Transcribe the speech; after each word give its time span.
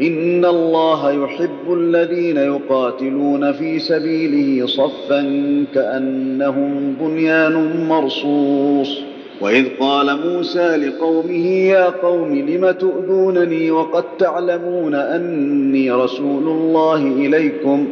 ان 0.00 0.44
الله 0.44 1.24
يحب 1.24 1.72
الذين 1.72 2.36
يقاتلون 2.36 3.52
في 3.52 3.78
سبيله 3.78 4.66
صفا 4.66 5.20
كانهم 5.74 6.94
بنيان 7.00 7.86
مرصوص. 7.88 9.00
واذ 9.40 9.64
قال 9.80 10.18
موسى 10.26 10.76
لقومه 10.76 11.46
يا 11.46 11.84
قوم 11.84 12.34
لم 12.34 12.70
تؤذونني 12.70 13.70
وقد 13.70 14.04
تعلمون 14.18 14.94
اني 14.94 15.90
رسول 15.90 16.48
الله 16.48 16.96
اليكم. 16.96 17.88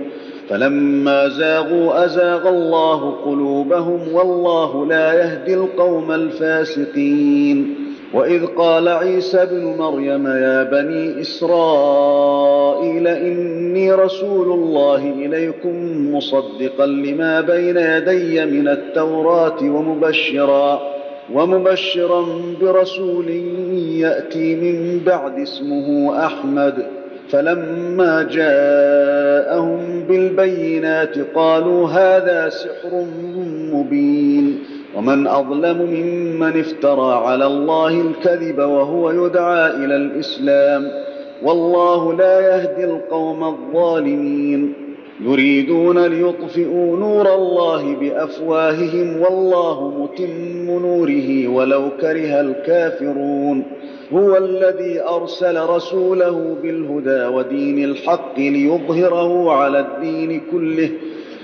فلما 0.48 1.28
زاغوا 1.28 2.04
ازاغ 2.04 2.48
الله 2.48 3.10
قلوبهم 3.10 4.00
والله 4.12 4.86
لا 4.86 5.12
يهدي 5.12 5.54
القوم 5.54 6.12
الفاسقين. 6.12 7.74
وإذ 8.14 8.46
قال 8.46 8.88
عيسى 8.88 9.42
ابن 9.42 9.64
مريم 9.64 10.26
يا 10.26 10.62
بني 10.62 11.20
إسرائيل 11.20 13.08
إني 13.08 13.92
رسول 13.92 14.52
الله 14.52 14.96
إليكم 14.96 16.06
مصدقا 16.14 16.86
لما 16.86 17.40
بين 17.40 17.76
يدي 17.76 18.44
من 18.44 18.68
التوراة 18.68 19.62
ومبشرا 19.62 20.80
ومبشرا 21.32 22.26
برسول 22.60 23.30
يأتي 23.98 24.54
من 24.54 25.00
بعد 25.06 25.38
اسمه 25.38 26.16
أحمد. 26.26 26.86
فلما 27.30 28.22
جاءهم 28.22 30.04
بالبينات 30.08 31.18
قالوا 31.34 31.88
هذا 31.88 32.48
سحر 32.48 33.04
مبين. 33.72 34.58
ومن 34.96 35.26
أظلم 35.26 35.78
ممن 35.78 36.60
افترى 36.60 37.14
على 37.14 37.46
الله 37.46 38.00
الكذب 38.00 38.58
وهو 38.58 39.10
يدعى 39.10 39.70
إلى 39.70 39.96
الإسلام 39.96 40.90
والله 41.42 42.12
لا 42.12 42.40
يهدي 42.40 42.84
القوم 42.84 43.44
الظالمين. 43.44 44.74
يريدون 45.20 46.06
ليطفئوا 46.06 46.96
نور 46.96 47.34
الله 47.34 47.94
بأفواههم 47.94 49.20
والله 49.20 49.90
متم 49.98 50.70
نوره 50.70 51.48
ولو 51.48 51.90
كره 52.00 52.40
الكافرون. 52.40 53.64
هو 54.12 54.36
الذي 54.36 55.02
أرسل 55.02 55.60
رسوله 55.60 56.56
بالهدى 56.62 57.36
ودين 57.36 57.84
الحق 57.84 58.38
ليظهره 58.38 59.52
على 59.52 59.80
الدين 59.80 60.40
كله 60.52 60.90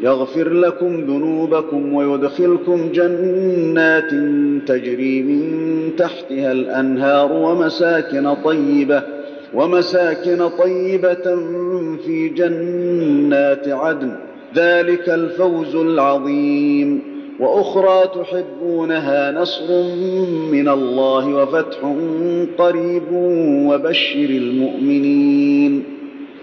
يغفر 0.00 0.48
لكم 0.48 1.00
ذنوبكم 1.00 1.94
ويدخلكم 1.94 2.92
جنات 2.92 4.10
تجري 4.68 5.22
من 5.22 5.42
تحتها 5.96 6.52
الأنهار 6.52 7.32
ومساكن 7.32 8.34
طيبة 8.44 9.02
ومساكن 9.54 10.48
طيبة 10.48 11.36
في 12.06 12.28
جنات 12.28 13.68
عدن. 13.68 14.12
ذلك 14.56 15.08
الفوز 15.08 15.76
العظيم. 15.76 17.14
وأخرى 17.40 18.02
تحبونها 18.14 19.32
نصر 19.32 19.82
من 20.52 20.68
الله 20.68 21.28
وفتح 21.28 21.78
قريب 22.58 23.12
وبشر 23.68 24.30
المؤمنين. 24.30 25.93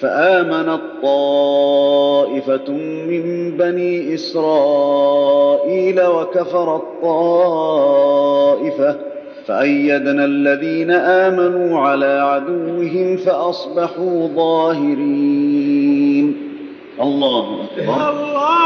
فامنت 0.00 0.80
طائفه 1.02 2.70
من 3.08 3.56
بني 3.56 4.14
إسرائيل 4.14 6.02
وكفرت 6.06 6.82
طائفه 7.02 8.96
فأيدنا 9.46 10.24
الذين 10.24 10.90
آمنوا 10.90 11.80
على 11.80 12.20
عدوهم 12.20 13.16
فأصبحوا 13.16 14.28
ظاهرين. 14.36 15.86
الله 17.02 17.44
أكبر. 17.64 17.94
الله 18.10 18.65